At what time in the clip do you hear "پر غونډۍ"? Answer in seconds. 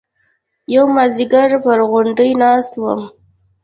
1.63-2.31